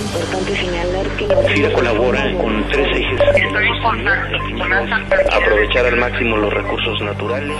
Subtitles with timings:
[0.00, 3.20] importante señalar que FIRA colabora con tres ejes.
[5.32, 7.56] Aprovechar al máximo los recursos naturales.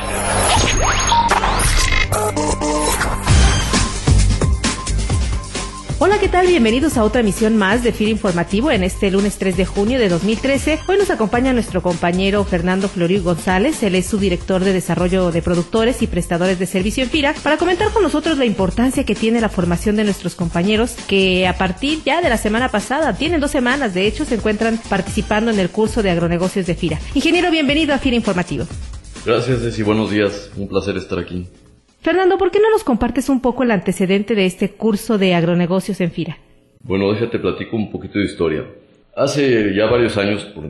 [6.00, 6.46] Hola, ¿qué tal?
[6.46, 10.08] Bienvenidos a otra emisión más de FIR Informativo en este lunes 3 de junio de
[10.08, 10.78] 2013.
[10.86, 16.00] Hoy nos acompaña nuestro compañero Fernando Florio González, él es subdirector de Desarrollo de Productores
[16.00, 19.48] y Prestadores de Servicio en FIRA, para comentar con nosotros la importancia que tiene la
[19.48, 23.92] formación de nuestros compañeros que a partir ya de la semana pasada, tienen dos semanas,
[23.92, 27.00] de hecho, se encuentran participando en el curso de agronegocios de FIRA.
[27.14, 28.66] Ingeniero, bienvenido a FIR Informativo.
[29.26, 29.82] Gracias, Ceci.
[29.82, 30.48] Buenos días.
[30.56, 31.48] Un placer estar aquí.
[32.00, 36.00] Fernando, ¿por qué no nos compartes un poco el antecedente de este curso de agronegocios
[36.00, 36.38] en FIRA?
[36.80, 38.66] Bueno, déjate platico un poquito de historia.
[39.16, 40.64] Hace ya varios años, por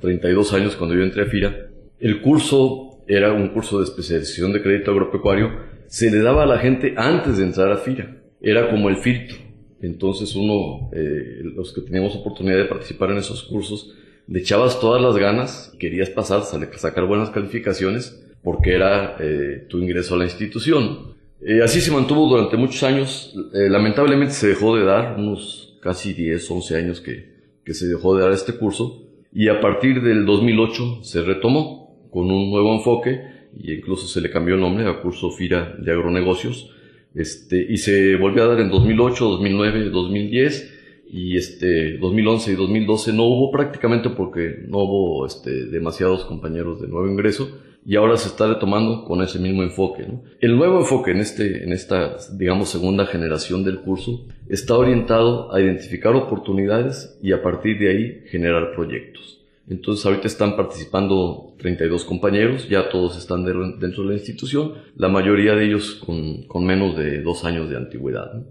[0.00, 1.54] 32 años cuando yo entré a FIRA,
[2.00, 5.50] el curso era un curso de especialización de crédito agropecuario,
[5.88, 8.16] se le daba a la gente antes de entrar a FIRA.
[8.40, 9.36] Era como el filtro.
[9.82, 13.94] Entonces uno, eh, los que teníamos oportunidad de participar en esos cursos,
[14.26, 20.14] le echabas todas las ganas, querías pasar, sacar buenas calificaciones, porque era eh, tu ingreso
[20.14, 21.14] a la institución.
[21.40, 23.34] Eh, así se mantuvo durante muchos años.
[23.54, 27.32] Eh, lamentablemente se dejó de dar, unos casi 10, 11 años que,
[27.64, 29.02] que se dejó de dar este curso.
[29.32, 33.20] Y a partir del 2008 se retomó con un nuevo enfoque
[33.56, 36.70] y incluso se le cambió el nombre a curso FIRA de agronegocios.
[37.14, 43.12] Este, y se volvió a dar en 2008, 2009, 2010 y este 2011 y 2012
[43.12, 47.50] no hubo prácticamente porque no hubo este, demasiados compañeros de nuevo ingreso
[47.84, 50.06] y ahora se está retomando con ese mismo enfoque.
[50.40, 55.60] El nuevo enfoque en, este, en esta, digamos, segunda generación del curso está orientado a
[55.60, 59.40] identificar oportunidades y a partir de ahí generar proyectos.
[59.68, 65.54] Entonces ahorita están participando 32 compañeros, ya todos están dentro de la institución, la mayoría
[65.54, 68.42] de ellos con, con menos de dos años de antigüedad.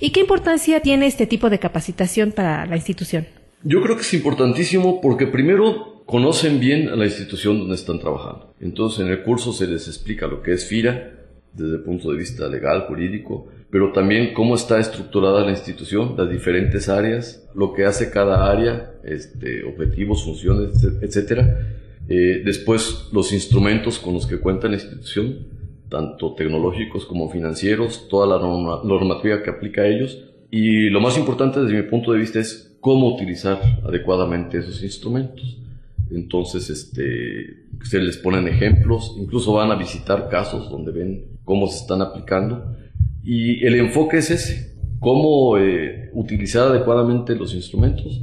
[0.00, 3.26] ¿Y qué importancia tiene este tipo de capacitación para la institución?
[3.62, 8.54] Yo creo que es importantísimo porque primero conocen bien a la institución donde están trabajando.
[8.60, 11.12] Entonces en el curso se les explica lo que es FIRA
[11.52, 16.30] desde el punto de vista legal, jurídico, pero también cómo está estructurada la institución, las
[16.30, 21.58] diferentes áreas, lo que hace cada área, este, objetivos, funciones, etcétera.
[22.08, 25.46] Eh, después los instrumentos con los que cuenta la institución,
[25.88, 28.44] tanto tecnológicos como financieros, toda la
[28.84, 30.24] normativa que aplica a ellos.
[30.50, 35.58] Y lo más importante desde mi punto de vista es cómo utilizar adecuadamente esos instrumentos.
[36.10, 41.78] Entonces, este, se les ponen ejemplos, incluso van a visitar casos donde ven cómo se
[41.78, 42.76] están aplicando.
[43.22, 48.22] Y el enfoque es ese, cómo eh, utilizar adecuadamente los instrumentos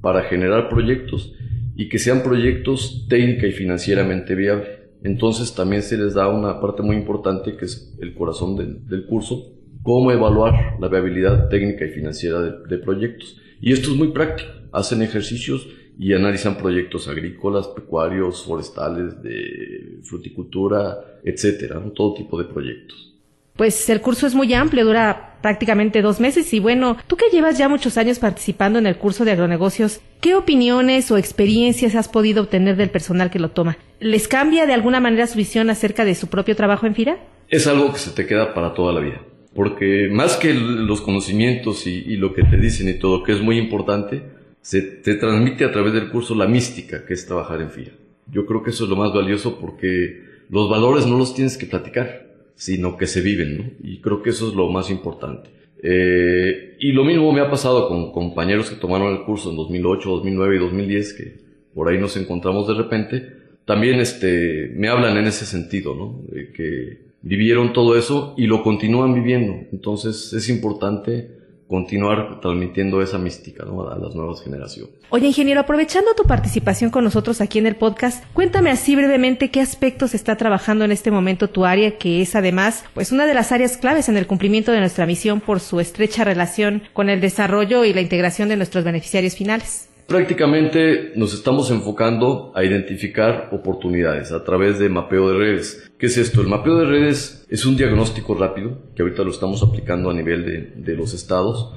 [0.00, 1.32] para generar proyectos
[1.76, 4.68] y que sean proyectos técnica y financieramente viables.
[5.02, 9.54] Entonces también se les da una parte muy importante que es el corazón del, curso,
[9.82, 13.40] cómo evaluar la viabilidad técnica y financiera de proyectos.
[13.60, 14.50] Y esto es muy práctico.
[14.72, 15.66] Hacen ejercicios
[16.00, 23.12] y analizan proyectos agrícolas, pecuarios, forestales, de fruticultura, etcétera, todo tipo de proyectos.
[23.54, 27.58] Pues el curso es muy amplio, dura prácticamente dos meses y bueno, tú que llevas
[27.58, 32.44] ya muchos años participando en el curso de agronegocios, ¿qué opiniones o experiencias has podido
[32.44, 33.76] obtener del personal que lo toma?
[33.98, 37.18] ¿Les cambia de alguna manera su visión acerca de su propio trabajo en FIRA?
[37.50, 39.20] Es algo que se te queda para toda la vida,
[39.54, 43.42] porque más que los conocimientos y, y lo que te dicen y todo, que es
[43.42, 47.70] muy importante, se te transmite a través del curso la mística que es trabajar en
[47.70, 47.92] FIRA.
[48.30, 51.66] Yo creo que eso es lo más valioso porque los valores no los tienes que
[51.66, 53.64] platicar, sino que se viven, ¿no?
[53.82, 55.50] Y creo que eso es lo más importante.
[55.82, 60.10] Eh, y lo mismo me ha pasado con compañeros que tomaron el curso en 2008,
[60.10, 61.38] 2009 y 2010, que
[61.74, 63.32] por ahí nos encontramos de repente.
[63.64, 66.20] También este, me hablan en ese sentido, ¿no?
[66.28, 69.66] De que vivieron todo eso y lo continúan viviendo.
[69.72, 71.39] Entonces es importante
[71.70, 74.92] continuar transmitiendo esa mística a las nuevas generaciones.
[75.08, 79.60] Oye, ingeniero, aprovechando tu participación con nosotros aquí en el podcast, cuéntame así brevemente qué
[79.60, 83.52] aspectos está trabajando en este momento tu área, que es además pues una de las
[83.52, 87.84] áreas claves en el cumplimiento de nuestra misión por su estrecha relación con el desarrollo
[87.84, 89.89] y la integración de nuestros beneficiarios finales.
[90.10, 95.88] Prácticamente nos estamos enfocando a identificar oportunidades a través de mapeo de redes.
[95.98, 96.40] ¿Qué es esto?
[96.40, 100.44] El mapeo de redes es un diagnóstico rápido que ahorita lo estamos aplicando a nivel
[100.44, 101.72] de, de los estados,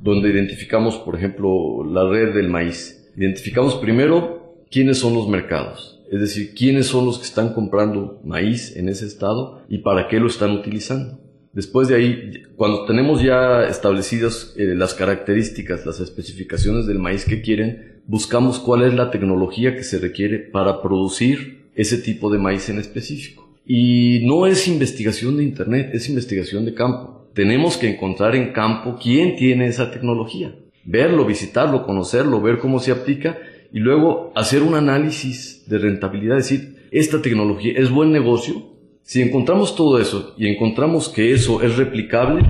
[0.00, 3.10] donde identificamos, por ejemplo, la red del maíz.
[3.16, 8.76] Identificamos primero quiénes son los mercados, es decir, quiénes son los que están comprando maíz
[8.76, 11.18] en ese estado y para qué lo están utilizando.
[11.52, 17.42] Después de ahí, cuando tenemos ya establecidas eh, las características, las especificaciones del maíz que
[17.42, 22.68] quieren, buscamos cuál es la tecnología que se requiere para producir ese tipo de maíz
[22.70, 23.50] en específico.
[23.66, 27.28] Y no es investigación de Internet, es investigación de campo.
[27.34, 30.54] Tenemos que encontrar en campo quién tiene esa tecnología.
[30.84, 33.38] verlo, visitarlo, conocerlo, ver cómo se aplica
[33.72, 38.71] y luego hacer un análisis de rentabilidad, decir, esta tecnología es buen negocio.
[39.02, 42.42] Si encontramos todo eso y encontramos que eso es replicable,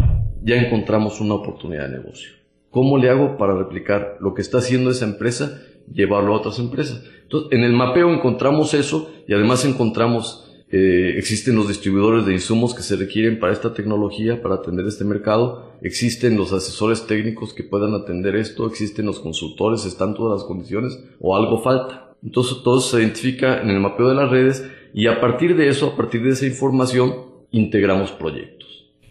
[0.43, 2.31] ya encontramos una oportunidad de negocio.
[2.71, 5.63] ¿Cómo le hago para replicar lo que está haciendo esa empresa,
[5.93, 7.05] llevarlo a otras empresas?
[7.23, 12.75] Entonces, en el mapeo encontramos eso y además encontramos eh, existen los distribuidores de insumos
[12.75, 15.75] que se requieren para esta tecnología, para atender este mercado.
[15.83, 18.67] Existen los asesores técnicos que puedan atender esto.
[18.67, 22.12] Existen los consultores, están todas las condiciones o algo falta.
[22.23, 25.89] Entonces todo se identifica en el mapeo de las redes y a partir de eso,
[25.89, 27.15] a partir de esa información,
[27.51, 28.63] integramos proyectos.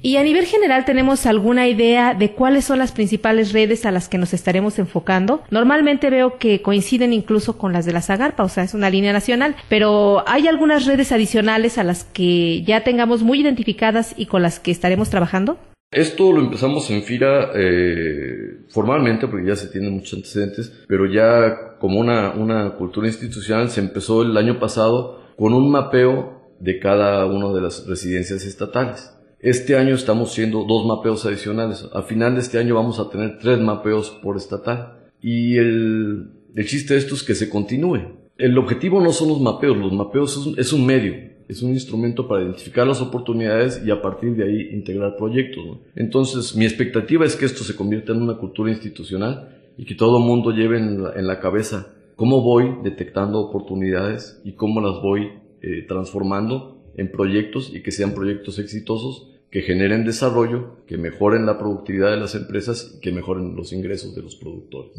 [0.03, 4.09] Y a nivel general tenemos alguna idea de cuáles son las principales redes a las
[4.09, 5.43] que nos estaremos enfocando.
[5.51, 9.13] Normalmente veo que coinciden incluso con las de la Zagarpa, o sea, es una línea
[9.13, 14.41] nacional, pero hay algunas redes adicionales a las que ya tengamos muy identificadas y con
[14.41, 15.59] las que estaremos trabajando.
[15.91, 21.77] Esto lo empezamos en FIRA eh, formalmente, porque ya se tienen muchos antecedentes, pero ya
[21.79, 27.25] como una, una cultura institucional se empezó el año pasado con un mapeo de cada
[27.25, 29.13] una de las residencias estatales.
[29.41, 31.85] Este año estamos haciendo dos mapeos adicionales.
[31.93, 35.09] A final de este año vamos a tener tres mapeos por estatal.
[35.19, 38.21] Y el, el chiste de esto es que se continúe.
[38.37, 42.27] El objetivo no son los mapeos, los mapeos es es un medio, es un instrumento
[42.27, 45.79] para identificar las oportunidades y a partir de ahí integrar proyectos.
[45.95, 50.19] Entonces, mi expectativa es que esto se convierta en una cultura institucional y que todo
[50.19, 55.01] el mundo lleve en la, en la, cabeza cómo voy detectando oportunidades y cómo las
[55.01, 55.29] voy
[55.61, 61.59] eh, transformando en proyectos y que sean proyectos exitosos que generen desarrollo, que mejoren la
[61.59, 64.93] productividad de las empresas y que mejoren los ingresos de los productores.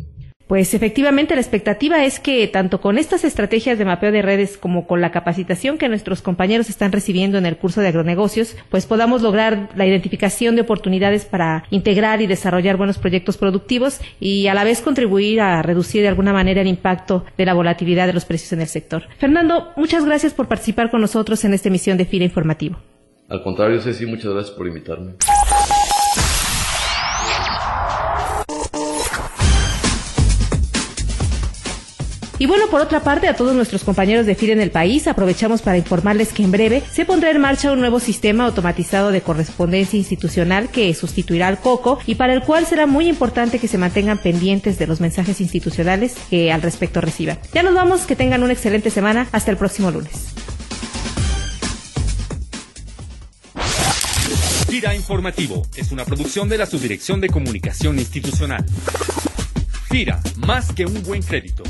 [0.47, 4.87] Pues efectivamente la expectativa es que tanto con estas estrategias de mapeo de redes como
[4.87, 9.23] con la capacitación que nuestros compañeros están recibiendo en el curso de agronegocios, pues podamos
[9.23, 14.65] lograr la identificación de oportunidades para integrar y desarrollar buenos proyectos productivos y a la
[14.65, 18.53] vez contribuir a reducir de alguna manera el impacto de la volatilidad de los precios
[18.53, 19.05] en el sector.
[19.19, 22.79] Fernando, muchas gracias por participar con nosotros en esta emisión de FIRA Informativo.
[23.29, 25.15] Al contrario, Ceci, muchas gracias por invitarme.
[32.43, 35.63] Y bueno, por otra parte, a todos nuestros compañeros de FIRA en el país, aprovechamos
[35.63, 39.97] para informarles que en breve se pondrá en marcha un nuevo sistema automatizado de correspondencia
[39.97, 44.19] institucional que sustituirá al COCO y para el cual será muy importante que se mantengan
[44.19, 47.39] pendientes de los mensajes institucionales que al respecto reciban.
[47.55, 49.29] Ya nos vamos, que tengan una excelente semana.
[49.31, 50.35] Hasta el próximo lunes.
[54.69, 58.67] FIRA Informativo es una producción de la Subdirección de Comunicación Institucional.
[59.89, 61.63] FIRA, más que un buen crédito.